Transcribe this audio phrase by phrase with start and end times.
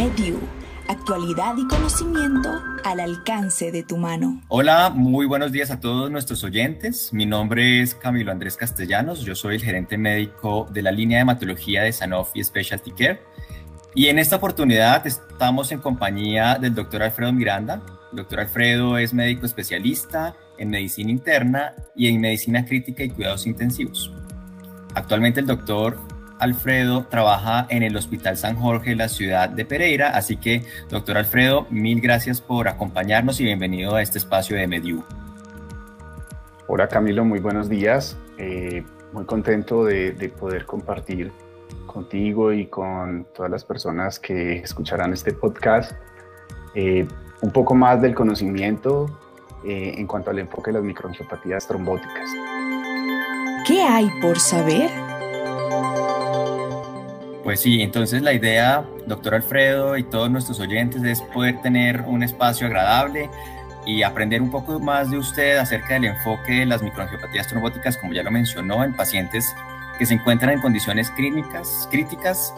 [0.00, 0.38] MedU,
[0.88, 2.48] actualidad y conocimiento
[2.84, 4.40] al alcance de tu mano.
[4.48, 7.12] Hola, muy buenos días a todos nuestros oyentes.
[7.12, 11.22] Mi nombre es Camilo Andrés Castellanos, yo soy el gerente médico de la línea de
[11.22, 13.20] hematología de Sanofi Specialty Care.
[13.94, 17.82] Y en esta oportunidad estamos en compañía del doctor Alfredo Miranda.
[18.12, 23.46] El doctor Alfredo es médico especialista en medicina interna y en medicina crítica y cuidados
[23.46, 24.10] intensivos.
[24.94, 25.98] Actualmente el doctor
[26.40, 31.18] Alfredo trabaja en el Hospital San Jorge de la ciudad de Pereira, así que, doctor
[31.18, 35.04] Alfredo, mil gracias por acompañarnos y bienvenido a este espacio de Mediu.
[36.66, 38.16] Hola Camilo, muy buenos días.
[38.38, 38.82] Eh,
[39.12, 41.30] muy contento de, poder compartir
[41.86, 45.92] contigo y con todas las personas que escucharán este podcast
[46.74, 47.06] eh,
[47.42, 49.18] un poco más del conocimiento
[49.64, 52.30] eh, en cuanto al enfoque de las microangiopatías trombóticas.
[53.66, 55.09] ¿Qué hay por saber?
[57.42, 62.22] Pues sí, entonces la idea, doctor Alfredo y todos nuestros oyentes, es poder tener un
[62.22, 63.30] espacio agradable
[63.86, 68.12] y aprender un poco más de usted acerca del enfoque de las microangiopatías trombóticas, como
[68.12, 69.46] ya lo mencionó, en pacientes
[69.98, 72.52] que se encuentran en condiciones clínicas, críticas,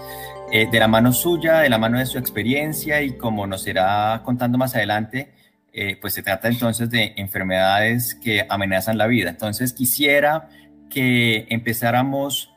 [0.55, 4.21] eh, de la mano suya, de la mano de su experiencia y como nos irá
[4.25, 5.33] contando más adelante,
[5.73, 9.31] eh, pues se trata entonces de enfermedades que amenazan la vida.
[9.31, 10.51] Entonces quisiera
[10.91, 12.52] que empezáramos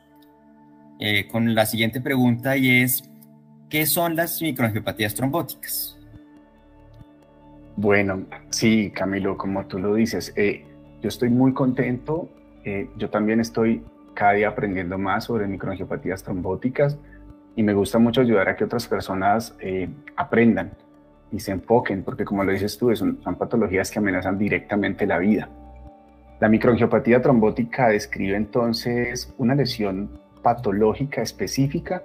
[1.00, 3.10] eh, con la siguiente pregunta y es,
[3.70, 5.98] ¿qué son las microangiopatías trombóticas?
[7.76, 10.66] Bueno, sí, Camilo, como tú lo dices, eh,
[11.02, 12.30] yo estoy muy contento.
[12.64, 16.98] Eh, yo también estoy cada día aprendiendo más sobre microangiopatías trombóticas
[17.58, 19.56] y me gusta mucho ayudar a que otras personas
[20.16, 20.72] aprendan
[21.32, 25.20] y se enfoquen, porque como lo dices tú, son, son patologías que amenazan directamente la
[25.20, 25.50] vida.
[26.40, 32.04] La microangiopatía trombótica describe entonces una lesión patológica específica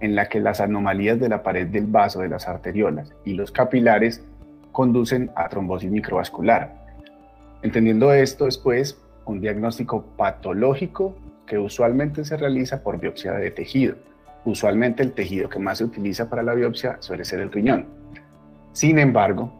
[0.00, 3.52] en la que las anomalías de la pared del vaso de las arteriolas y los
[3.52, 4.24] capilares
[4.72, 6.74] conducen a trombosis microvascular.
[7.62, 11.14] Entendiendo esto después, un diagnóstico patológico
[11.46, 13.94] que usualmente se realiza por biopsia de tejido.
[14.44, 17.86] Usualmente el tejido que más se utiliza para la biopsia suele ser el riñón.
[18.72, 19.52] Sin embargo,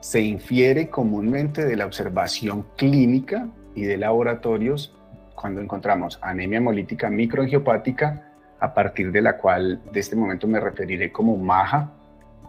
[0.00, 4.96] se infiere comúnmente de la observación clínica y de laboratorios
[5.34, 11.10] cuando encontramos anemia hemolítica microangiopática, a partir de la cual de este momento me referiré
[11.10, 11.90] como MAJA,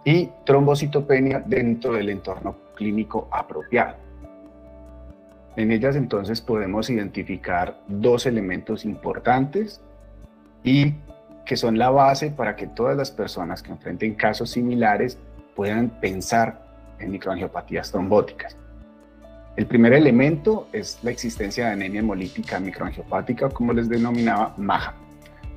[0.04, 3.96] y trombocitopenia dentro del entorno clínico apropiado.
[5.56, 9.82] En ellas entonces podemos identificar dos elementos importantes
[10.64, 10.96] y
[11.46, 15.20] que son la base para que todas las personas que enfrenten casos similares
[15.56, 16.62] puedan pensar
[17.00, 18.56] en microangiopatías trombóticas.
[19.58, 24.96] El primer elemento es la existencia de anemia hemolítica microangiopática, como les denominaba MAJA.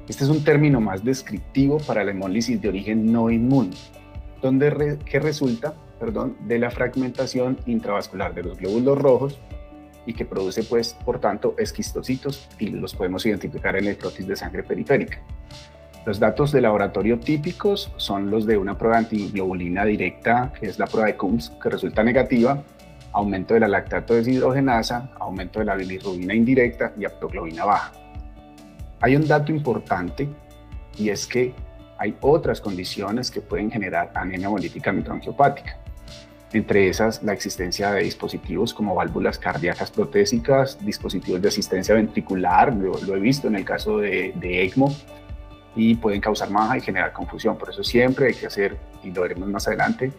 [0.09, 3.71] Este es un término más descriptivo para la hemólisis de origen no inmune,
[4.43, 9.41] donde que resulta perdón, de la fragmentación intravascular de los glóbulos rojos
[10.07, 14.37] y que produce, pues, por tanto, esquistocitos y los podemos identificar en el necrotis de
[14.37, 15.19] sangre periférica.
[16.05, 20.87] Los datos de laboratorio típicos son los de una prueba antiglobulina directa, que es la
[20.87, 22.63] prueba de Coombs, que resulta negativa,
[23.15, 27.93] aumento de la lactato deshidrogenasa, aumento de la bilirrubina indirecta y aptoglobina baja.
[29.01, 30.29] Hay un dato importante
[30.99, 31.55] y es que
[31.97, 35.79] hay otras condiciones que pueden generar anemia hemolítica microangiopática.
[36.53, 43.17] Entre esas, la existencia de dispositivos como válvulas cardíacas protésicas, dispositivos de asistencia ventricular, lo,
[43.17, 44.95] he visto en el caso de, de ECMO,
[45.77, 47.59] y pueden causar maja y generar confusión.
[47.59, 50.13] Por eso siempre hay que hacer, y lo veremos más adelante,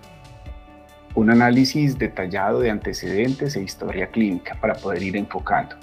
[1.16, 5.76] un análisis detallado de antecedentes e historia clínica para poder ir enfocando.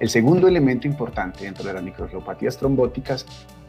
[0.00, 3.26] El segundo elemento importante dentro de las microangiopatías trombóticas,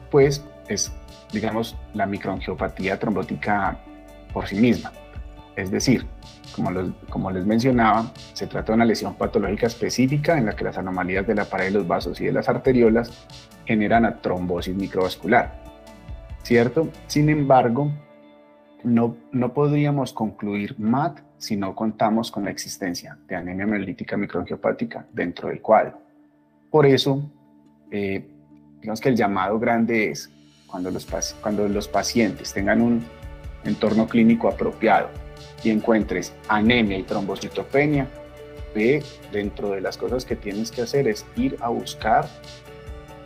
[0.09, 0.91] pues es,
[1.31, 3.77] digamos, la microangiopatía trombótica
[4.33, 4.91] por sí misma.
[5.55, 6.07] Es decir,
[6.55, 6.71] como,
[7.09, 11.27] como les mencionaba, se trata de una lesión patológica específica en la que las anomalías
[11.27, 13.11] de la pared de los vasos y de las arteriolas
[13.65, 15.61] generan a trombosis microvascular.
[16.41, 16.89] ¿Cierto?
[17.07, 17.91] Sin embargo,
[18.83, 25.05] no, no podríamos concluir MAT si no contamos con la existencia de anemia hemolítica microangiopática
[25.11, 25.99] dentro del cuadro.
[26.69, 27.29] Por eso,
[27.91, 28.25] eh,
[28.79, 30.31] digamos que el llamado grande es
[30.67, 31.07] cuando los,
[31.41, 33.03] cuando los pacientes tengan un
[33.63, 35.09] entorno clínico apropiado
[35.63, 38.07] y encuentres anemia y trombocitopenia,
[38.73, 42.27] ve dentro de las cosas que tienes que hacer es ir a buscar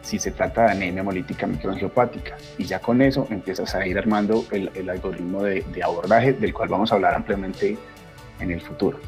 [0.07, 2.38] si se trata de anemia hemolítica microangiopática.
[2.57, 6.54] Y ya con eso empiezas a ir armando el, el algoritmo de, de, abordaje del
[6.54, 7.77] cual vamos a hablar ampliamente
[8.39, 9.00] en el futuro.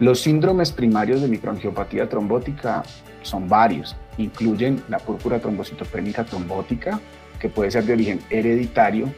[0.00, 2.82] Los síndromes primarios de microangiopatía trombótica
[3.22, 3.94] son varios.
[4.18, 6.98] Incluyen la púrpura trombocitopénica trombótica,
[7.38, 9.08] que puede ser de origen hereditario,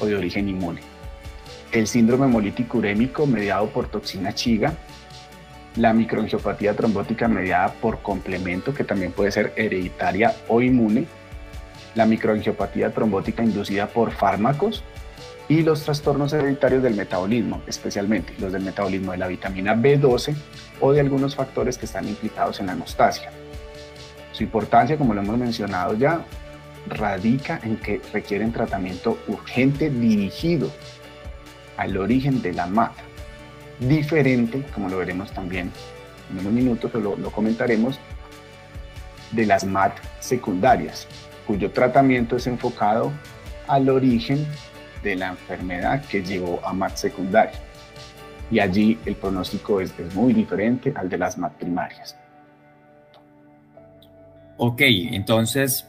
[0.00, 0.80] o de origen inmune.
[1.72, 4.74] El síndrome hemolítico urémico mediado por toxina chiga,
[5.78, 11.06] la microangiopatía trombótica mediada por complemento, que también puede ser hereditaria o inmune,
[11.94, 14.82] la microangiopatía trombótica inducida por fármacos
[15.48, 20.34] y los trastornos hereditarios del metabolismo, especialmente los del metabolismo de la vitamina B12
[20.80, 23.30] o de algunos factores que están implicados en la anostasia.
[24.32, 26.22] Su importancia, como lo hemos mencionado ya,
[26.88, 30.70] radica en que requieren tratamiento urgente dirigido
[31.76, 33.02] al origen de la mata,
[33.80, 35.70] diferente, como lo veremos también
[36.30, 37.98] en unos minutos, lo, lo comentaremos,
[39.32, 41.06] de las MAT secundarias,
[41.46, 43.12] cuyo tratamiento es enfocado
[43.66, 44.46] al origen
[45.02, 47.58] de la enfermedad que llevó a MAT secundaria.
[48.50, 52.16] Y allí el pronóstico es, muy diferente al de las MAT primarias.
[54.56, 55.86] Ok, entonces,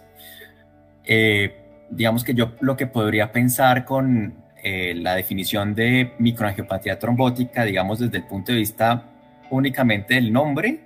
[1.06, 1.56] eh,
[1.90, 8.00] digamos que yo lo que podría pensar con eh, la definición de microangiopatía trombótica, digamos
[8.00, 9.06] desde el punto de vista
[9.50, 10.80] únicamente del nombre,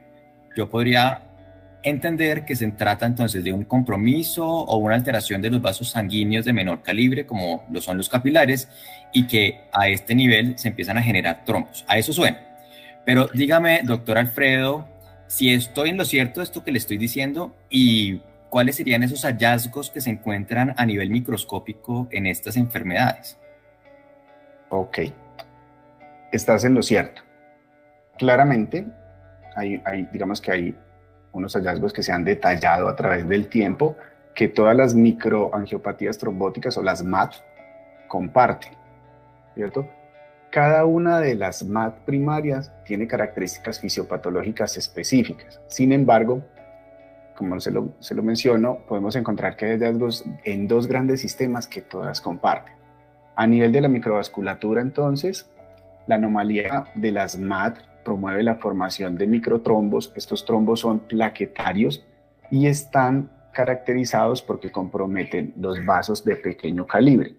[0.55, 1.23] yo podría
[1.83, 6.45] entender que se trata entonces de un compromiso o una alteración de los vasos sanguíneos
[6.45, 8.69] de menor calibre, como lo son los capilares,
[9.11, 11.83] y que a este nivel se empiezan a generar trombos.
[11.87, 12.39] A eso suena.
[13.05, 14.87] Pero dígame, doctor Alfredo,
[15.27, 19.23] si estoy en lo cierto de esto que le estoy diciendo y cuáles serían esos
[19.23, 23.37] hallazgos que se encuentran a nivel microscópico en estas enfermedades.
[24.75, 24.97] Ok,
[26.31, 27.21] estás en lo cierto.
[28.17, 28.87] Claramente,
[29.55, 29.79] hay,
[30.11, 30.75] digamos que hay
[31.31, 33.95] unos hallazgos que se han detallado a través del tiempo
[34.33, 37.35] que todas las microangiopatías trombóticas o las MAT
[38.07, 38.71] comparten,
[39.53, 39.87] ¿cierto?
[40.49, 45.61] Cada una de las MAT primarias tiene características fisiopatológicas específicas.
[45.67, 46.41] Sin embargo,
[47.37, 51.67] como se lo, se lo menciono, podemos encontrar que hay hallazgos en dos grandes sistemas
[51.67, 52.82] que todas comparten.
[53.35, 55.49] A nivel de la microvasculatura, entonces,
[56.07, 60.13] la anomalía de las MAT promueve la formación de microtrombos.
[60.15, 62.05] Estos trombos son plaquetarios
[62.51, 67.35] y están caracterizados porque comprometen los vasos de pequeño calibre.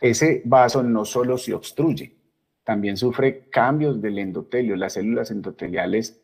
[0.00, 2.16] Ese vaso no solo se obstruye,
[2.64, 4.76] también sufre cambios del endotelio.
[4.76, 6.20] Las células endoteliales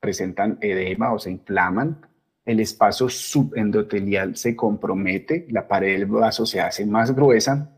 [0.00, 2.00] presentan edema o se inflaman.
[2.44, 7.75] El espacio subendotelial se compromete, la pared del vaso se hace más gruesa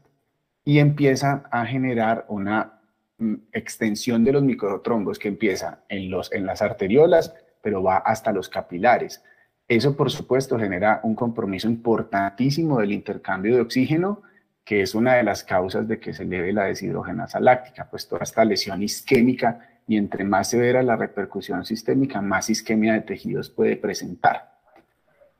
[0.68, 2.78] y empieza a generar una
[3.20, 8.32] Mm, extensión de los microtrombos que empieza en, los, en las arteriolas, pero va hasta
[8.32, 9.24] los capilares.
[9.66, 14.22] Eso, por supuesto, genera un compromiso importantísimo del intercambio de oxígeno,
[14.64, 18.22] que es una de las causas de que se eleve la deshidrogenasa láctica, pues toda
[18.22, 23.76] esta lesión isquémica y entre más severa la repercusión sistémica, más isquemia de tejidos puede
[23.76, 24.52] presentar.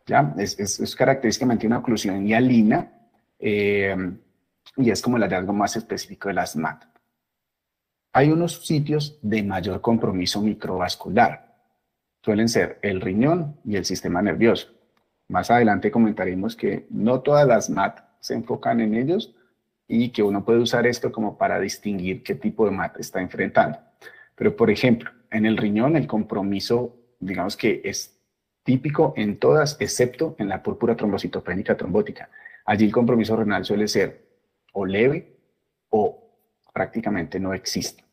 [0.05, 0.35] ¿Ya?
[0.37, 2.91] Es, es, característicamente una oclusión hialina
[3.39, 3.95] eh,
[4.77, 6.85] y es como el hallazgo más específico de las MAT.
[8.13, 11.57] Hay unos sitios de mayor compromiso microvascular.
[12.23, 14.69] Suelen ser el riñón y el sistema nervioso.
[15.29, 19.35] Más adelante comentaremos que no todas las MAT se enfocan en ellos
[19.87, 23.79] y que uno puede usar esto como para distinguir qué tipo de MAT está enfrentando.
[24.35, 28.19] Pero, por ejemplo, en el riñón el compromiso, digamos que es
[28.63, 32.31] típico en todas, excepto en la púrpura trombocitopénica trombótica.
[32.65, 34.28] Allí el compromiso renal suele ser
[34.73, 35.37] o leve
[35.91, 36.29] o
[36.73, 38.05] prácticamente no existe.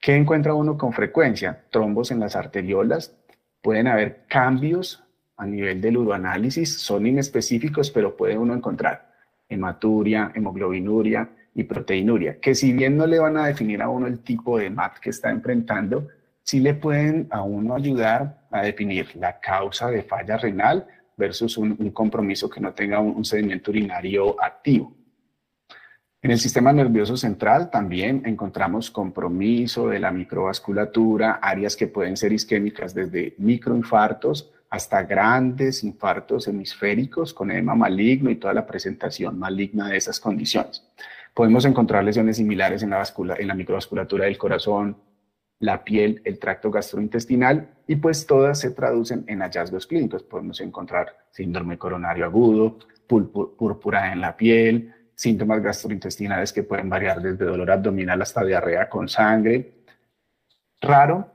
[0.00, 1.64] ¿Qué encuentra uno con frecuencia?
[1.70, 3.16] Trombos en las arteriolas,
[3.60, 5.02] pueden haber cambios
[5.36, 9.12] a nivel del uroanálisis, son inespecíficos, pero puede uno encontrar
[9.48, 14.20] hematuria, hemoglobinuria y proteinuria, que si bien no le van a definir a uno el
[14.20, 16.08] tipo de MAT que está enfrentando,
[16.42, 20.86] sí le pueden a uno ayudar a definir la causa de falla renal
[21.16, 24.95] versus un, compromiso que no tenga un sedimento urinario activo.
[26.26, 32.32] En el sistema nervioso central también encontramos compromiso de la microvasculatura, áreas que pueden ser
[32.32, 39.88] isquémicas desde microinfartos hasta grandes infartos hemisféricos con edema maligno y toda la presentación maligna
[39.88, 40.82] de esas condiciones.
[41.32, 43.04] Podemos encontrar lesiones similares en la,
[43.38, 44.96] en la microvasculatura del corazón,
[45.60, 50.24] la piel, el tracto gastrointestinal y pues todas se traducen en hallazgos clínicos.
[50.24, 57.44] Podemos encontrar síndrome coronario agudo, púrpura en la piel, síntomas gastrointestinales que pueden variar desde
[57.44, 59.82] dolor abdominal hasta diarrea con sangre.
[60.80, 61.32] Raro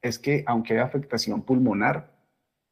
[0.00, 2.14] es que aunque hay afectación pulmonar,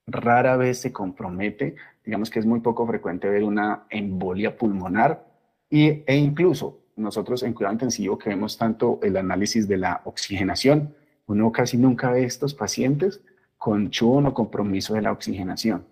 [0.07, 5.27] rara vez se compromete, digamos que es muy poco frecuente ver una embolia pulmonar
[5.69, 10.95] y, e incluso nosotros en cuidado intensivo que vemos tanto el análisis de la oxigenación,
[11.27, 13.21] uno casi nunca ve estos pacientes
[13.57, 15.92] con chun o compromiso de la oxigenación.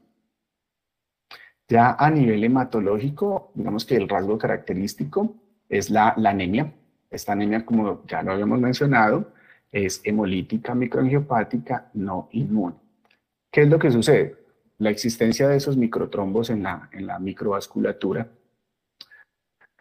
[1.71, 5.37] Ya a nivel hematológico, digamos que el rasgo característico
[5.69, 6.73] es la, anemia.
[7.09, 9.33] Esta anemia, como ya lo habíamos mencionado,
[9.71, 12.75] es hemolítica microangiopática no inmune.
[13.53, 14.35] ¿Qué es lo que sucede?
[14.79, 18.27] La existencia de esos microtrombos en la, en la microvasculatura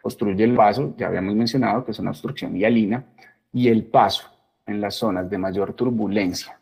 [0.02, 3.04] obstruye el vaso, ya habíamos mencionado que es una obstrucción hialina,
[3.52, 4.30] y el paso
[4.64, 6.59] en las zonas de mayor turbulencia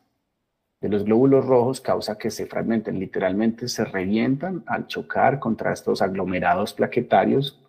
[0.81, 6.03] de los glóbulos rojos causa que se fragmenten, literalmente se revientan al chocar contra estos
[6.03, 7.61] aglomerados plaquetarios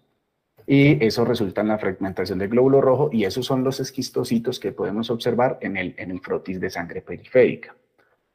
[0.68, 4.72] y eso resulta en la fragmentación del glóbulo rojo y esos son los esquistocitos que
[4.72, 7.76] podemos observar en el, en el frotis de sangre periférica.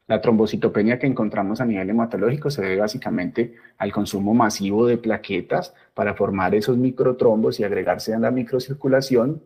[0.07, 5.73] La trombocitopenia que encontramos a nivel hematológico se debe básicamente al consumo masivo de plaquetas
[5.93, 9.41] para formar esos microtrombos y agregarse a la microcirculación.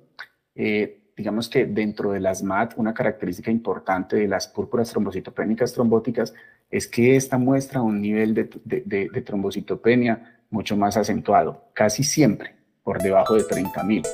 [0.55, 6.33] Eh, digamos que dentro de las MAT, una característica importante de las púrpuras trombocitopénicas trombóticas
[6.71, 13.01] es que esta muestra un nivel de, de, trombocitopenia mucho más acentuado, casi siempre por
[13.01, 14.07] debajo de 30.000.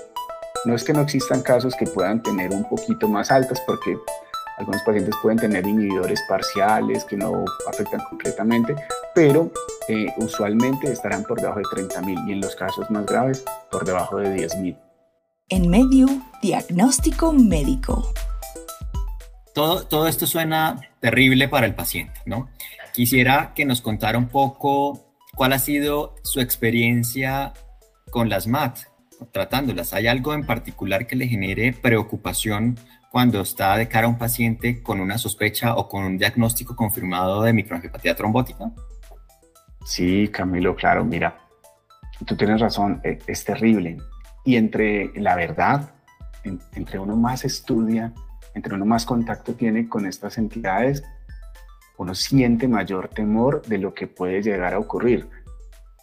[0.66, 3.96] No es que no existan casos que puedan tener un poquito más altas, porque
[4.58, 8.74] algunos pacientes pueden tener inhibidores parciales que no afectan completamente,
[9.14, 9.52] pero
[9.88, 14.18] eh, usualmente estarán por debajo de 30.000 y en los casos más graves por debajo
[14.18, 14.85] de 10.000.
[15.50, 16.08] En medio,
[16.42, 18.12] diagnóstico médico.
[19.54, 22.50] Todo, todo esto suena terrible para el paciente, ¿no?
[22.94, 27.54] Quisiera que nos contara un poco cuál ha sido su experiencia
[28.10, 28.80] con las MAT,
[29.32, 29.94] tratándolas?
[29.94, 32.80] ¿Hay algo en particular que le genere preocupación
[33.12, 37.44] cuando está de cara a un paciente con una sospecha o con un diagnóstico confirmado
[37.44, 38.72] de microangiopatía trombótica?
[39.86, 41.38] Sí, Camilo, claro, mira,
[42.26, 43.98] tú tienes razón, e, es, terrible.
[44.46, 45.90] Y entre la verdad,
[46.44, 48.14] entre uno más estudia,
[48.54, 51.04] entre uno más contacto tiene con estas entidades,
[51.98, 55.28] uno siente mayor temor de lo que puede llegar a ocurrir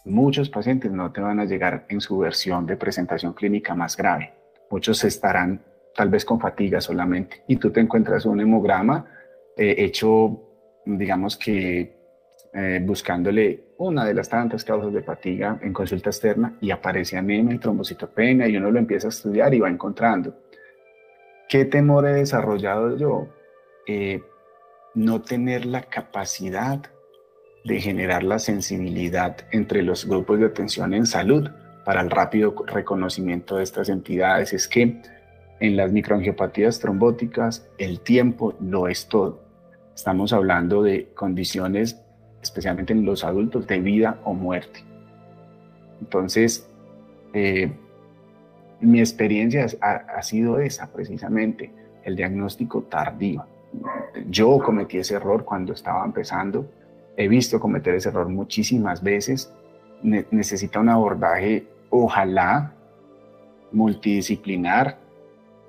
[0.05, 4.33] muchos pacientes no te van a llegar en su versión de presentación clínica más grave.
[4.69, 5.61] Muchos estarán
[5.95, 9.05] tal vez con fatiga solamente y tú te encuentras un hemograma
[9.55, 10.41] eh, hecho,
[10.85, 12.02] digamos que
[12.53, 17.55] eh, buscándole una de las tantas causas de fatiga en consulta externa y aparece anemia
[17.55, 20.35] y trombocitopenia y uno lo empieza a estudiar y va encontrando.
[21.49, 23.27] ¿Qué temor he desarrollado yo?
[23.87, 24.21] Eh,
[24.95, 26.79] no tener la capacidad
[27.63, 31.49] de generar la sensibilidad entre los grupos de atención en salud
[31.85, 35.01] para el rápido reconocimiento de estas entidades es que
[35.59, 39.43] en las microangiopatías trombóticas el tiempo no es todo.
[39.95, 42.02] Estamos hablando de condiciones,
[42.43, 44.83] especialmente en los adultos, de vida o muerte.
[45.99, 46.69] Entonces,
[47.33, 47.71] eh,
[48.79, 51.71] mi experiencia ha, sido esa precisamente,
[52.03, 53.45] el diagnóstico tardío.
[54.29, 56.69] Yo cometí ese error cuando estaba empezando
[57.15, 59.53] He visto cometer ese error muchísimas veces.
[60.01, 62.73] necesita un abordaje, ojalá,
[63.71, 64.97] multidisciplinar,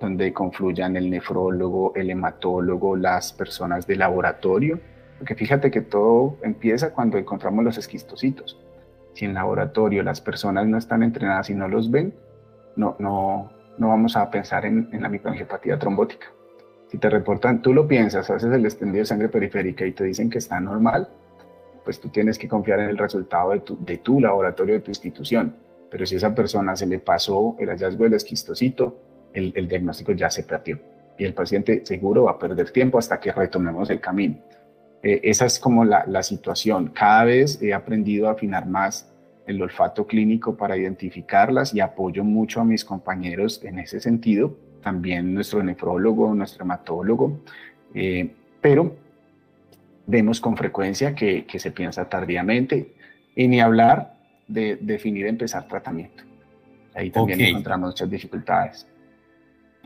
[0.01, 4.81] donde confluyan el nefrólogo, el hematólogo, las personas de laboratorio.
[5.19, 8.61] Porque fíjate que todo empieza cuando encontramos los esquistocitos.
[9.15, 12.15] Si en laboratorio las personas no están entrenadas y no los ven,
[12.77, 16.27] no, no, no vamos a pensar en, la microangiopatía trombótica.
[16.89, 20.31] Si te reportan, tú lo piensas, haces el extendido de sangre periférica y te dicen
[20.31, 21.09] que está normal,
[21.85, 24.91] pues tú tienes que confiar en el resultado de tu, de tu laboratorio, de tu
[24.91, 25.57] institución.
[25.91, 28.99] Pero si a esa persona se le pasó el hallazgo del esquistocito,
[29.33, 30.79] el, el diagnóstico ya se perdió
[31.19, 34.39] y el paciente seguro va a perder tiempo hasta que retomemos el camino.
[35.05, 36.89] Eh, esa es como la, la, situación.
[36.89, 39.13] Cada vez he aprendido a afinar más
[39.47, 45.35] el olfato clínico para identificarlas y apoyo mucho a mis compañeros en ese sentido, también
[45.35, 47.41] nuestro nefrólogo, nuestro hematólogo,
[47.95, 48.31] eh,
[48.61, 48.97] pero
[50.07, 52.95] vemos con frecuencia que, se piensa tardíamente
[53.37, 54.15] y ni hablar
[54.49, 56.25] de definir empezar tratamiento.
[56.95, 58.87] Ahí también encontramos muchas dificultades.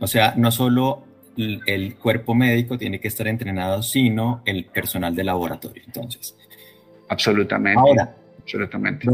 [0.00, 1.04] O sea, no solo
[1.38, 6.36] el cuerpo médico tiene que estar entrenado, sino el personal de laboratorio, entonces.
[7.08, 7.80] Absolutamente.
[7.80, 9.08] Ahora, absolutamente.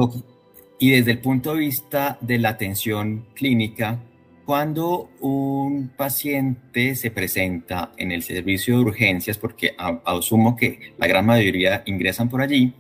[0.79, 4.01] y desde el punto de vista de la atención clínica,
[4.45, 11.27] cuando un paciente se presenta en el servicio de urgencias, porque asumo que la gran
[11.27, 12.75] mayoría ingresan por allí,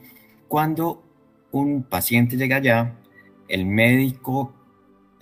[0.48, 1.02] cuando
[1.52, 2.94] un paciente llega allá,
[3.48, 4.53] el médico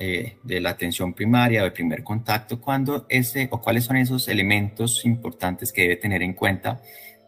[0.04, 4.26] eh, de la atención primaria o de primer contacto, cuando ese o cuáles son esos
[4.26, 6.80] elementos importantes que debe tener en cuenta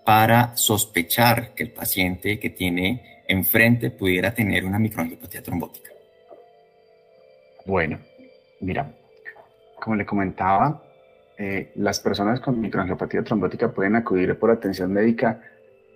[0.04, 5.90] para sospechar que el paciente que tiene enfrente pudiera tener una microangiopatía trombótica.
[7.64, 8.00] Bueno,
[8.58, 8.92] mira,
[9.80, 10.82] como le comentaba,
[11.38, 15.40] eh, las personas con microangiopatía trombótica pueden acudir por atención médica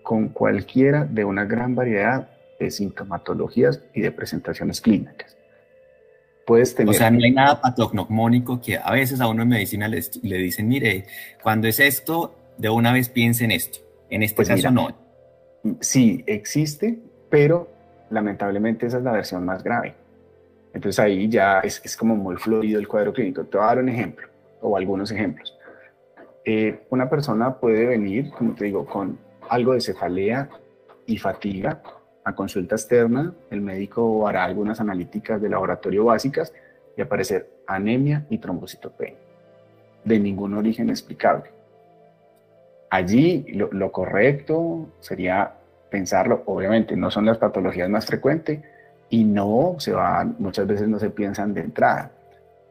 [0.04, 2.28] con cualquiera de una gran variedad
[2.60, 5.38] de sintomatologías y de presentaciones clínicas.
[6.48, 6.94] Puedes tener...
[6.94, 10.38] O sea, no hay nada patognomónico que a veces a uno en medicina le, le
[10.38, 11.04] dicen, mire,
[11.42, 13.80] cuando es esto, de una vez piense en esto.
[14.08, 14.88] En este pues caso no.
[15.80, 17.68] Sí, existe, pero
[18.08, 19.94] lamentablemente esa es la versión más grave.
[20.72, 23.44] Entonces ahí ya es, es como muy florido el cuadro clínico.
[23.44, 24.26] Te voy a dar un ejemplo
[24.62, 25.54] o algunos ejemplos.
[26.46, 29.18] Eh, una persona puede venir, como te digo, con
[29.50, 30.48] algo de cefalea
[31.04, 31.82] y fatiga
[32.24, 33.32] a consulta externa.
[33.50, 36.52] El médico hará algunas analíticas de laboratorio básicas
[36.96, 39.18] y aparecer anemia y trombocitopenia
[40.04, 41.50] de ningún origen explicable.
[42.90, 45.52] Allí lo, lo correcto sería
[45.90, 48.60] pensarlo, obviamente no son las patologías más frecuentes
[49.10, 52.10] y no se van, muchas veces no se piensan de entrada.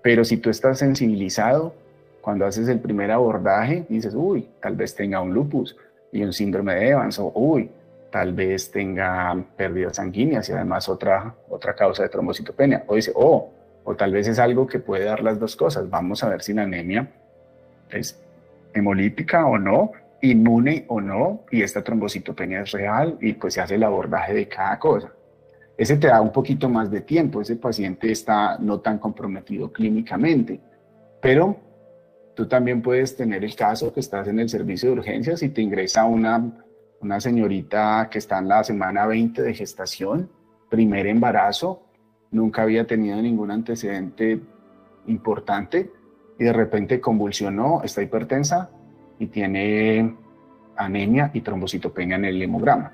[0.02, 1.74] Pero si tú estás sensibilizado,
[2.22, 5.76] cuando haces el primer abordaje, dices, uy, tal vez tenga un lupus
[6.12, 7.70] y un síndrome de Evans, o uy,
[8.18, 12.84] tal vez tenga pérdidas sanguíneas y además otra, otra causa de trombocitopenia.
[12.88, 13.52] O dice, oh,
[13.84, 15.88] o tal vez es algo que puede dar las dos cosas.
[15.88, 17.12] Vamos a ver si la anemia
[17.92, 18.20] es
[18.74, 19.92] hemolítica o no,
[20.24, 24.48] inmune o no, y esta trombocitopenia es real, y pues se hace el abordaje de
[24.48, 25.12] cada cosa.
[25.78, 30.60] Ese te da un poquito más de tiempo, ese paciente está no tan comprometido clínicamente,
[31.22, 31.56] pero
[32.38, 35.60] Tú también puedes tener el caso que estás en el servicio de urgencias y te
[35.60, 36.67] ingresa una,
[37.02, 40.30] una señorita que está en la semana 20 de gestación,
[40.70, 41.84] primer embarazo,
[42.32, 44.40] nunca había tenido ningún antecedente
[45.08, 45.92] importante
[46.38, 48.70] y de repente convulsionó, está hipertensa
[49.20, 50.16] y tiene
[50.76, 52.94] anemia y trombocitopenia en el hemograma.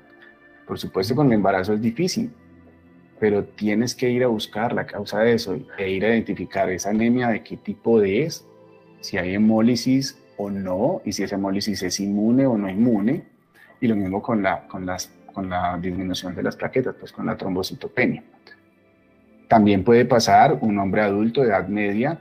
[0.66, 2.32] Por supuesto, con el embarazo es difícil,
[3.20, 6.90] pero tienes que ir a buscar la causa de eso e ir a identificar esa
[6.90, 8.46] anemia de qué tipo de es
[9.00, 13.33] si hay hemólisis o no, y si esa hemólisis es inmune o no inmune,
[13.84, 17.26] y lo mismo con la, con las, con la disminución de las plaquetas, pues con
[17.26, 18.24] la trombocitopenia.
[19.46, 22.18] También puede pasar un hombre adulto de edad media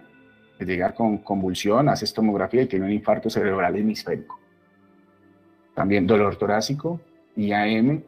[0.60, 4.38] que llega con convulsión, hace tomografía y tiene un infarto cerebral hemisférico.
[5.74, 7.00] También dolor torácico,
[7.38, 8.04] IAM,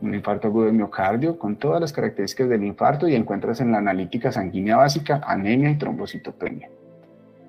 [0.00, 3.78] un infarto agudo de miocardio con todas las características del infarto y encuentras en la
[3.78, 6.70] analítica sanguínea básica anemia y trombocitopenia.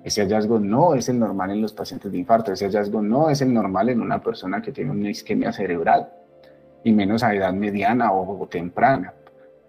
[0.04, 3.40] Ese hallazgo no es el normal en los pacientes de infarto, ese hallazgo no es
[3.40, 6.10] el normal en una persona que tiene una isquemia cerebral,
[6.84, 9.14] y menos a edad mediana o, temprana.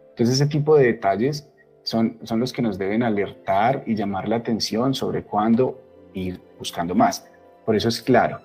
[0.09, 1.49] Entonces ese tipo de detalles
[1.83, 5.79] son, son los que nos deben alertar y llamar la atención sobre cuándo
[6.13, 7.25] ir buscando más.
[7.65, 8.41] Por eso es claro.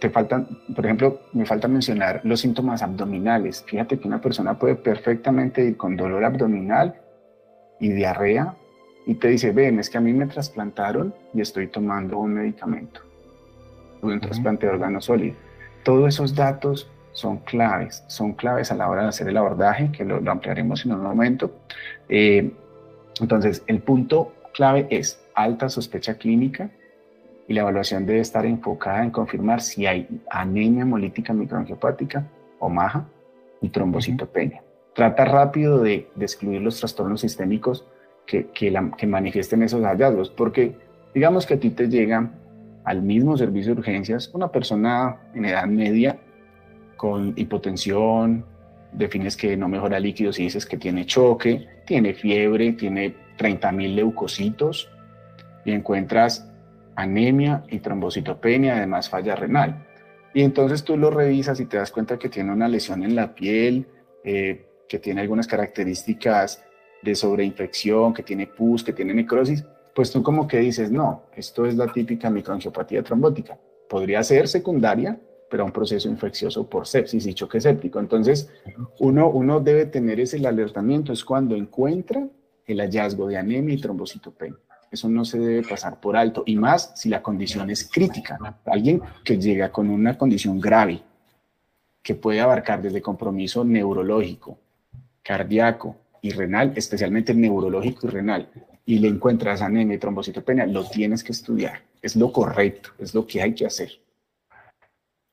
[0.00, 3.64] Te, faltan, por ejemplo, me falta mencionar los síntomas abdominales.
[3.66, 7.00] Fíjate que una persona puede perfectamente ir con dolor abdominal
[7.78, 8.56] y diarrea
[9.08, 13.00] y te dice, ven, es que a mí me trasplantaron y estoy tomando un medicamento,
[14.02, 15.34] un trasplante de órgano sólido.
[15.82, 20.04] Todos esos datos son claves, son claves a la hora de hacer el abordaje, que
[20.04, 21.50] lo, ampliaremos en un momento.
[22.10, 22.52] Eh,
[23.18, 26.68] entonces, el punto clave es alta sospecha clínica
[27.48, 32.26] y la evaluación debe estar enfocada en confirmar si hay anemia hemolítica microangiopática
[32.58, 33.06] o MAJA
[33.62, 34.62] y trombocitopenia.
[34.94, 37.86] Trata rápido de, de excluir los trastornos sistémicos
[38.28, 40.76] que, que, manifiesten esos hallazgos, porque
[41.14, 42.30] digamos que a ti te llega
[42.84, 46.18] al mismo servicio de urgencias una persona en edad media
[46.98, 48.44] con hipotensión,
[48.92, 54.90] defines que no mejora líquidos y dices que tiene choque, tiene fiebre, tiene 30.000 leucocitos
[55.64, 56.50] y encuentras
[56.96, 59.86] anemia y trombocitopenia, además falla renal.
[60.34, 63.34] Y entonces tú lo revisas y te das cuenta que tiene una lesión en la
[63.34, 63.86] piel,
[64.22, 66.64] eh, que tiene algunas características
[67.02, 71.66] de sobreinfección, que tiene pus, que tiene necrosis, pues tú como que dices, no, esto
[71.66, 73.58] es la típica microangiopatía trombótica.
[73.88, 75.18] Podría ser secundaria,
[75.50, 77.98] pero a un proceso infeccioso por sepsis y choque séptico.
[77.98, 78.48] Entonces,
[79.00, 82.28] uno, uno debe tener ese alertamiento, es cuando encuentra
[82.66, 84.58] el hallazgo de anemia y trombocitopenia.
[84.90, 88.38] Eso no se debe pasar por alto, y más si la condición es crítica.
[88.66, 91.02] Alguien que llega con una condición grave,
[92.02, 94.58] que puede abarcar desde compromiso neurológico,
[95.22, 98.50] cardíaco, y renal, especialmente neurológico y renal,
[98.84, 101.82] y le encuentras anemia y trombocitopenia, lo tienes que estudiar.
[102.00, 103.90] Es lo correcto, es lo que hay que hacer.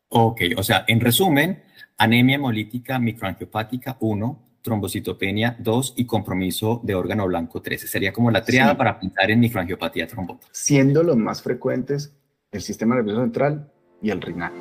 [0.10, 1.63] Ok, o sea, en resumen,
[1.98, 7.88] anemia hemolítica microangiopática 1, trombocitopenia 2 y compromiso de órgano blanco 13.
[7.88, 10.50] Sería como la triada para pensar en microangiopatía trombótica.
[10.52, 12.15] Siendo los más frecuentes
[12.52, 13.71] el sistema nervioso central
[14.02, 14.52] y el renal.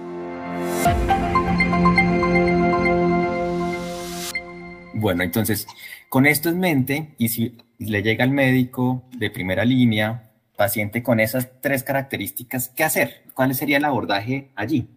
[5.05, 5.67] Bueno, entonces,
[6.09, 11.21] con esto en mente, y si le llega al médico de primera línea, paciente con
[11.21, 13.25] esas tres características, ¿qué hacer?
[13.35, 14.88] ¿Cuál sería el abordaje allí?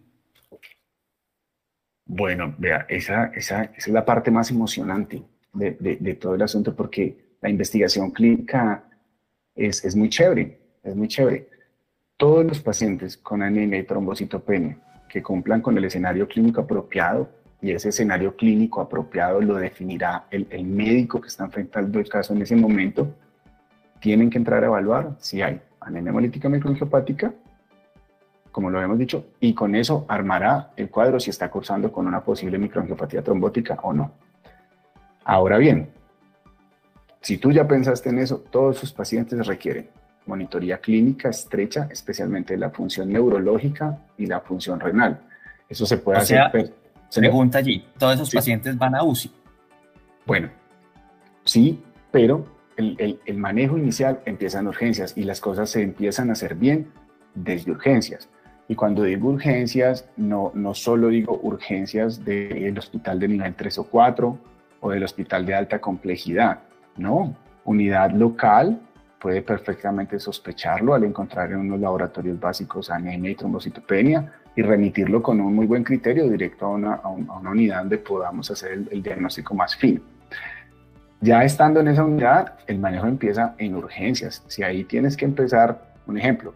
[2.06, 5.22] Bueno, vea, esa, esa, es la parte más emocionante.
[5.52, 8.84] de, de, todo el asunto porque la investigación clínica
[9.54, 11.50] es, es muy chévere, es muy chévere.
[12.16, 17.28] Todos los pacientes con anemia y trombocitopenia que cumplan con el escenario clínico apropiado,
[17.60, 22.32] y ese escenario clínico apropiado lo definirá el, el médico que está enfrentando el caso
[22.32, 23.14] en ese momento,
[24.00, 27.32] tienen que entrar a evaluar si hay anemia hemolítica microangiopática,
[28.52, 32.22] como lo hemos dicho, y con eso armará el cuadro si está cursando con una
[32.22, 34.12] posible microangiopatía trombótica o no.
[35.24, 35.90] Ahora bien,
[37.20, 39.90] si tú ya pensaste en eso, todos sus pacientes requieren
[40.28, 45.18] monitoría clínica estrecha, especialmente la función neurológica y la función renal.
[45.68, 46.72] Eso se puede hacer.
[47.14, 49.32] Pregunta allí, ¿todos esos pacientes van a UCI?
[50.26, 50.50] Bueno,
[51.44, 56.32] sí, pero el, el, manejo inicial empieza en urgencias y las cosas se empiezan a
[56.32, 56.92] hacer bien
[57.34, 58.28] desde urgencias.
[58.68, 63.84] Y cuando digo urgencias, no, no solo digo urgencias del hospital de nivel 3 o
[63.84, 64.38] 4
[64.80, 66.60] o del hospital de alta complejidad,
[66.96, 68.80] no, unidad local
[69.18, 75.40] puede perfectamente sospecharlo al encontrar en unos laboratorios básicos anemia y trombocitopenia y remitirlo con
[75.40, 79.02] un muy buen criterio directo a una, a una unidad donde podamos hacer el, el,
[79.02, 80.00] diagnóstico más fino.
[81.20, 84.42] Ya estando en esa unidad, el manejo empieza en urgencias.
[84.48, 86.54] Si ahí tienes que empezar, un ejemplo,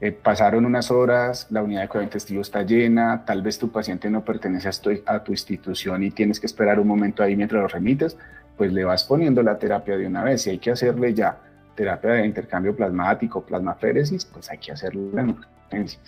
[0.00, 4.10] eh, pasaron unas horas, la unidad de cuidado intensivo está llena, tal vez tu paciente
[4.10, 4.68] no pertenece
[5.06, 8.16] a tu, institución y tienes que esperar un momento ahí mientras lo remites,
[8.56, 10.42] pues le vas poniendo la terapia de una vez.
[10.42, 11.38] Si hay que hacerle ya
[11.74, 16.02] terapia de intercambio plasmático, plasmaféresis, pues hay que hacerlo en urgencias.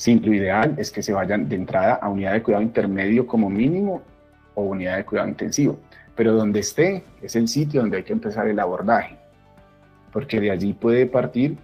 [0.00, 3.50] Sí, lo ideal es que se vayan de entrada a unidad de cuidado intermedio como
[3.50, 4.00] mínimo
[4.54, 5.78] o unidad de cuidado intensivo,
[6.16, 9.18] pero donde esté es el sitio donde hay que empezar el abordaje,
[10.10, 11.58] porque de allí puede partir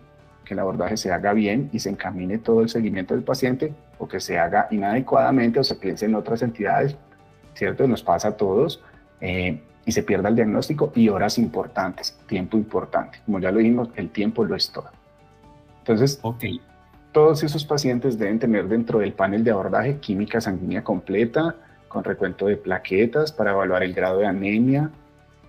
[0.44, 4.06] que el abordaje se haga bien y se encamine todo el seguimiento del paciente o
[4.06, 6.94] que se haga inadecuadamente o se piense en otras entidades,
[7.54, 7.88] ¿cierto?
[7.88, 8.82] Nos pasa a todos
[9.22, 13.18] eh, y se pierda el diagnóstico y horas importantes, tiempo importante.
[13.24, 14.90] Como ya lo dijimos, el tiempo lo es todo.
[15.78, 16.60] Entonces, okay.
[17.16, 21.54] Todos esos pacientes deben tener dentro del panel de abordaje química sanguínea completa,
[21.88, 24.90] con recuento de plaquetas para evaluar el grado de anemia,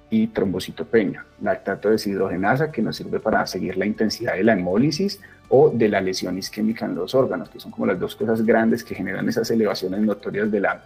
[0.10, 5.70] y trombocitopenia, lactato deshidrogenasa que nos sirve para seguir la intensidad de la hemólisis o
[5.70, 8.96] de la lesión isquémica en los órganos, que son como las dos cosas grandes que
[8.96, 10.82] generan esas elevaciones notorias de la,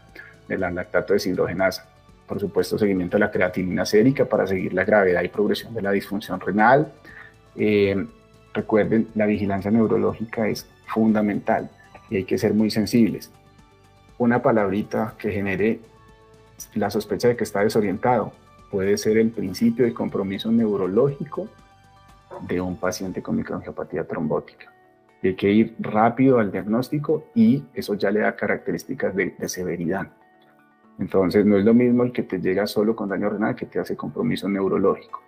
[0.47, 1.85] de la lactato deshidrogenasa.
[2.25, 5.91] Por supuesto, seguimiento de la creatinina sérica para seguir la gravedad y progresión de la
[5.91, 6.91] disfunción renal.
[7.55, 8.03] Eh,
[8.53, 11.69] recuerden, la vigilancia neurológica es fundamental
[12.09, 13.31] y hay que ser muy sensibles.
[14.17, 15.79] Una palabrita que genere
[16.75, 18.33] la sospecha de que está desorientado,
[18.69, 21.47] puede ser el principio de compromiso neurológico
[22.47, 24.71] de un paciente con microangiopatía trombótica.
[25.23, 30.07] Hay que ir rápido al diagnóstico y eso ya le da características de, severidad.
[30.97, 33.79] Entonces no es lo mismo el que te llega solo con daño renal que te
[33.79, 35.21] hace compromiso neurológico.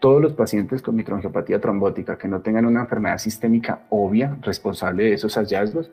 [0.00, 5.12] Todos los pacientes con microangiopatía trombótica que no tengan una enfermedad sistémica obvia responsable de
[5.12, 5.90] esos hallazgos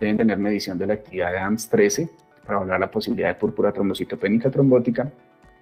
[0.00, 2.10] deben tener medición de la actividad de AMS-13
[2.44, 5.12] para evaluar la posibilidad de púrpura trombocitopénica trombótica.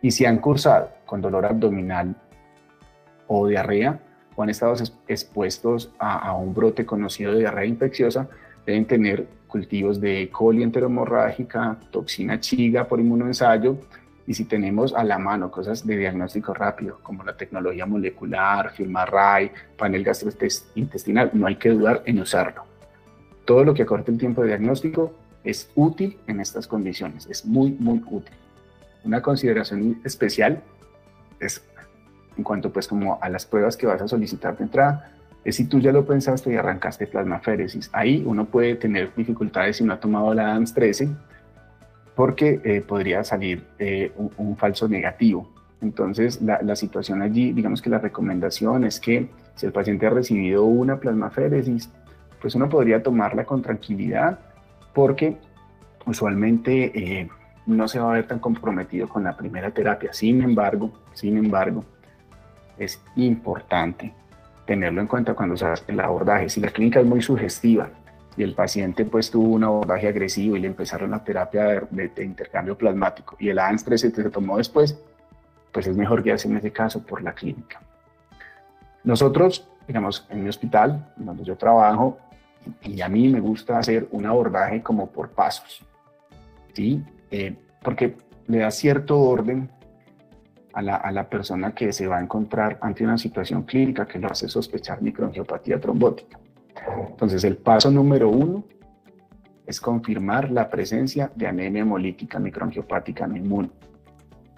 [0.01, 2.17] Y si han cursado con dolor abdominal
[3.27, 4.01] o diarrea
[4.35, 4.75] o han estado
[5.07, 8.29] expuestos a, un brote conocido de diarrea infecciosa,
[8.65, 13.77] deben tener cultivos de coli enteromorrágica, toxina chiga por inmunoensayo,
[14.27, 19.51] y si tenemos a la mano cosas de diagnóstico rápido, como la tecnología molecular, FilmaRay,
[19.77, 22.65] panel gastrointestinal, no hay que dudar en usarlo.
[23.45, 27.73] Todo lo que acorte el tiempo de diagnóstico es útil en estas condiciones, es muy,
[27.73, 28.35] muy útil.
[29.05, 30.63] Una consideración especial
[31.39, 31.63] es
[32.37, 35.13] en cuanto pues como a las pruebas que vas a solicitar de entrada,
[35.45, 37.91] es si tú ya lo pensaste y arrancaste plasmaféresis.
[37.93, 41.11] Ahí uno puede tener dificultades si no ha tomado la ADAMS 13
[42.15, 45.49] porque eh, podría salir eh, un, falso negativo.
[45.81, 50.65] Entonces la, situación allí, digamos que la recomendación es que si el paciente ha recibido
[50.65, 51.91] una plasmaféresis,
[52.41, 54.39] pues uno podría tomarla con tranquilidad
[54.93, 55.37] porque
[56.07, 57.21] usualmente...
[57.21, 57.29] Eh,
[57.67, 60.13] no se va a ver tan comprometido con la primera terapia.
[60.13, 61.85] Sin embargo, sin embargo,
[62.79, 64.13] es importante
[64.67, 66.49] tenerlo en cuenta cuando se hace el abordaje.
[66.49, 67.91] Si la clínica es muy sugestiva
[68.37, 72.77] y el paciente pues tuvo un abordaje agresivo y le empezaron la terapia de, intercambio
[72.77, 74.99] plasmático y el ANS 13 se tomó después,
[75.73, 77.81] pues es mejor guiarse en ese caso por la clínica.
[79.05, 82.19] Nosotros, digamos, en mi hospital, donde yo trabajo,
[82.83, 85.85] y a mí me gusta hacer un abordaje como por pasos.
[86.73, 87.05] ¿sí?
[87.31, 88.17] Eh, porque
[88.47, 89.69] le da cierto orden
[90.73, 94.19] a la, a la, persona que se va a encontrar ante una situación clínica que
[94.19, 96.39] lo hace sospechar microangiopatía trombótica.
[97.11, 98.65] Entonces, el paso número uno
[99.67, 103.71] es confirmar la presencia de anemia hemolítica microangiopática en inmune.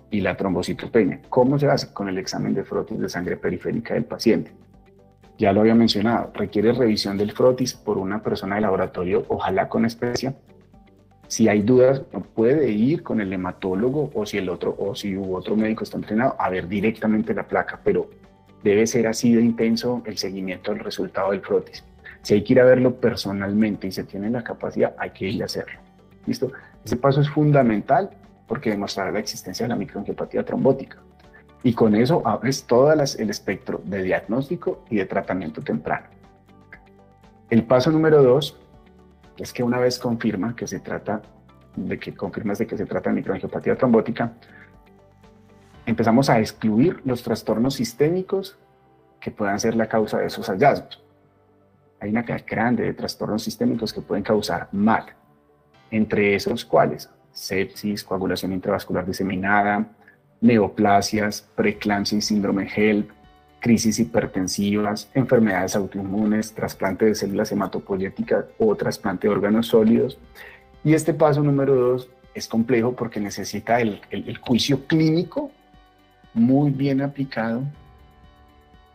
[0.09, 1.21] y la trombocitopenia.
[1.29, 1.93] ¿Cómo se hace?
[1.93, 4.53] Con el examen de frotis de sangre periférica del paciente.
[5.37, 9.85] Ya lo había mencionado, requiere revisión del frotis por una persona de laboratorio, ojalá con
[9.85, 10.35] especia.
[11.27, 15.17] Si hay dudas, no puede ir con el hematólogo o si el otro o si
[15.17, 18.09] otro médico está entrenado a ver directamente la placa, pero
[18.63, 21.85] debe ser así de intenso el seguimiento del resultado del frotis.
[22.27, 25.43] Si hay que ir a verlo personalmente y se tiene la capacidad, hay que ir
[25.43, 25.79] a hacerlo.
[26.27, 26.51] ¿Listo?
[26.85, 28.11] Ese paso es fundamental
[28.49, 30.99] porque demostrará la existencia de la microangiopatía trombótica.
[31.63, 36.07] Y con eso abres todo el espectro de diagnóstico y de tratamiento temprano.
[37.49, 38.59] El paso número dos
[39.37, 41.23] es que una vez confirma que se trata
[41.77, 44.33] de que confirmas de que se trata de microangiopatía trombótica,
[45.87, 48.59] empezamos a excluir los trastornos sistémicos
[49.21, 51.06] que puedan ser la causa de esos hallazgos.
[52.01, 55.07] Hay una cantidad grande de trastornos sistémicos que pueden causar mal,
[55.91, 59.87] entre esos cuales sepsis, coagulación intravascular diseminada,
[60.41, 63.11] neoplasias, preeclampsia y síndrome HELP,
[63.61, 70.19] crisis hipertensivas, enfermedades autoinmunes, trasplante de células hematopoyéticas o trasplante de órganos sólidos.
[70.85, 75.51] Y este paso número dos es complejo porque necesita el juicio clínico
[76.37, 77.63] muy bien aplicado,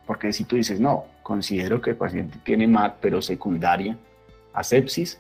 [0.05, 3.98] porque si tú dices, no, considero que el paciente tiene MAT, pero secundaria
[4.54, 5.20] a sepsis,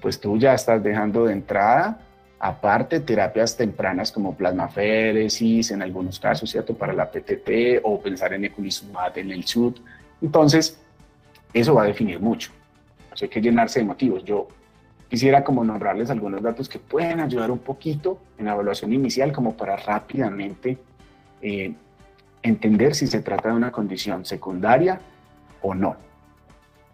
[0.00, 2.00] pues tú ya estás dejando de entrada
[2.44, 6.74] Aparte, terapias tempranas como plasmaféresis, en algunos casos, ¿cierto?
[6.74, 9.76] Para la PTT o pensar en eculizumab en el SUD.
[10.20, 10.76] Entonces,
[11.54, 12.50] eso va a definir mucho.
[13.20, 14.24] hay que llenarse de motivos.
[14.24, 14.48] Yo
[15.08, 19.56] quisiera como nombrarles algunos datos que pueden ayudar un poquito en la evaluación inicial como
[19.56, 20.78] para rápidamente
[21.42, 21.72] eh,
[22.42, 25.00] entender si se trata de una condición secundaria
[25.62, 25.96] o no.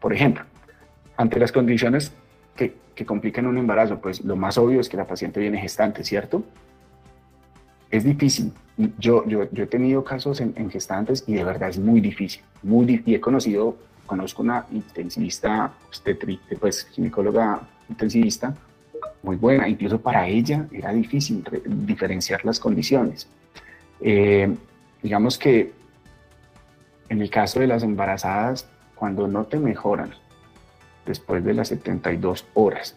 [0.01, 0.45] Por ejemplo,
[1.17, 2.13] ante las condiciones
[2.57, 4.01] que, que complican un embarazo?
[4.01, 6.43] Pues lo más obvio es que la paciente viene gestante, ¿cierto?
[7.91, 8.53] Es difícil.
[8.99, 12.43] Yo, yo, yo he tenido casos en, gestantes y de verdad es muy difícil.
[12.63, 13.77] Muy y he conocido,
[14.07, 15.73] conozco una intensivista,
[16.61, 18.55] pues ginecóloga intensivista,
[19.23, 19.69] muy buena.
[19.69, 23.29] Incluso para ella era difícil diferenciar las condiciones.
[24.01, 24.55] Eh,
[25.03, 25.73] digamos que
[27.09, 30.11] en el caso de las embarazadas, cuando no te mejoran
[31.07, 32.97] después de las 72 horas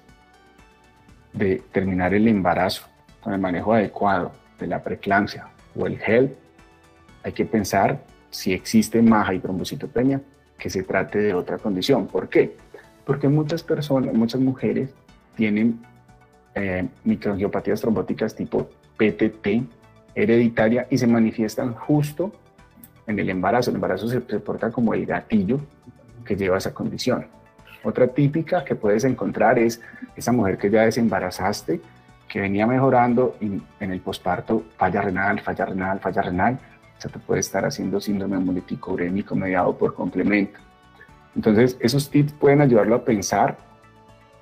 [1.33, 2.83] de terminar el embarazo
[3.21, 6.35] con el manejo adecuado de la preeclampsia o el HELP,
[7.23, 10.21] hay que pensar si existe maja y trombocitopenia,
[10.57, 12.07] que se trate de otra condición.
[12.07, 12.55] ¿Por qué?
[13.05, 14.93] Porque muchas personas, muchas mujeres
[15.35, 15.81] tienen
[16.55, 19.47] eh, microangiopatías trombóticas tipo PTT
[20.13, 22.31] hereditaria y se manifiestan justo
[23.07, 23.69] en el embarazo.
[23.69, 25.59] El embarazo se, se porta como el gatillo
[26.25, 27.27] que lleva a esa condición.
[27.83, 29.81] Otra típica que puedes encontrar es
[30.15, 31.81] esa mujer que ya desembarazaste,
[32.27, 36.59] que venía mejorando y en el posparto falla renal, falla renal, falla renal.
[36.97, 40.59] O sea, te puede estar haciendo síndrome hemolítico urémico mediado por complemento.
[41.35, 43.57] Entonces, esos tips pueden ayudarlo a pensar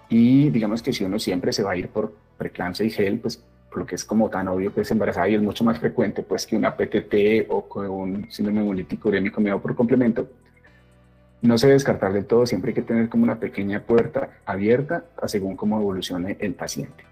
[0.10, 3.44] y digamos que si uno siempre se va a ir por preeclampsia y gel, pues
[3.70, 6.24] por lo que es como tan obvio que es embarazada y es mucho más frecuente
[6.24, 10.30] pues que una PTT o con un síndrome hemolítico urémico mediado por complemento,
[11.42, 15.06] no se debe descartar del todo, siempre hay que tener como una pequeña puerta abierta
[15.28, 17.06] según cómo evolucione el paciente.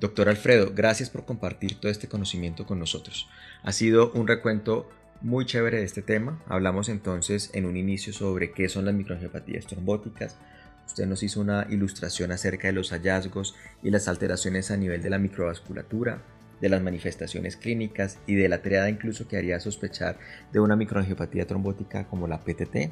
[0.00, 3.28] Doctor Alfredo, gracias por compartir todo este conocimiento con nosotros.
[3.64, 4.88] Ha sido un recuento
[5.20, 6.40] muy chévere de este tema.
[6.46, 10.38] Hablamos entonces en un inicio sobre qué son las microangiopatías trombóticas.
[10.88, 15.10] Usted nos hizo una ilustración acerca de los hallazgos y las alteraciones a nivel de
[15.10, 16.22] la microvasculatura,
[16.62, 20.18] de las manifestaciones clínicas y de la triada incluso que haría sospechar
[20.50, 22.90] de una microangiopatía trombótica como la PTT,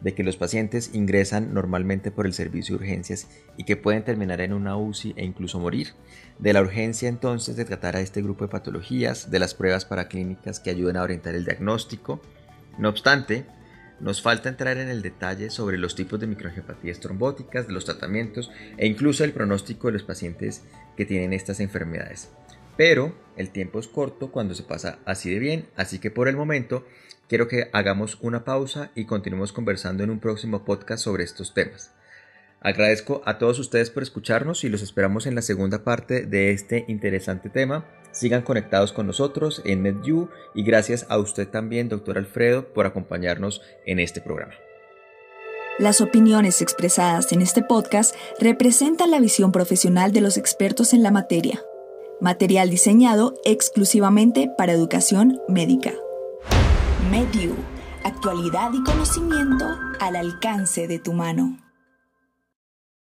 [0.00, 4.40] de que los pacientes ingresan normalmente por el servicio de urgencias y que pueden terminar
[4.40, 5.90] en una UCI e incluso morir,
[6.40, 10.58] de la urgencia entonces de tratar a este grupo de patologías, de las pruebas paraclínicas
[10.58, 12.20] que ayuden a orientar el diagnóstico.
[12.76, 13.46] No obstante,
[14.00, 18.50] nos falta entrar en el detalle sobre los tipos de microangiopatías trombóticas, de los tratamientos
[18.76, 20.62] e incluso el pronóstico de los pacientes
[20.96, 22.30] que tienen estas enfermedades.
[22.76, 26.36] Pero el tiempo es corto cuando se pasa así de bien, así que por el
[26.36, 26.86] momento
[27.28, 31.92] quiero que hagamos una pausa y continuemos conversando en un próximo podcast sobre estos temas.
[32.60, 36.84] Agradezco a todos ustedes por escucharnos y los esperamos en la segunda parte de este
[36.88, 37.84] interesante tema.
[38.16, 43.60] Sigan conectados con nosotros en MedU y gracias a usted también, doctor Alfredo, por acompañarnos
[43.84, 44.54] en este programa.
[45.78, 51.10] Las opiniones expresadas en este podcast representan la visión profesional de los expertos en la
[51.10, 51.62] materia
[52.20, 55.92] material diseñado exclusivamente para educación médica.
[57.10, 57.54] Medu,
[58.04, 59.66] actualidad y conocimiento
[60.00, 61.65] al alcance de tu mano.